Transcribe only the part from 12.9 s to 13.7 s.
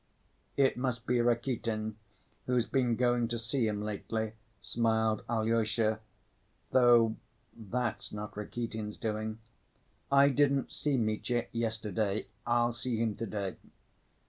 him to‐day."